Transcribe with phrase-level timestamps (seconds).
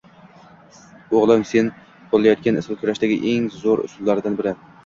[1.19, 1.69] Oʻgʻlim, sen
[2.13, 4.57] qoʻllayotgan usul kurashdagi eng zoʻr usullardan biri